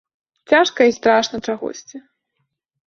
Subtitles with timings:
[0.51, 1.97] Цяжка і страшна чагосьці.